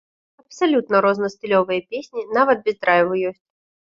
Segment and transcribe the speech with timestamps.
[0.43, 3.41] Абсалютна рознастылёвыя песні, нават без драйву ёсць.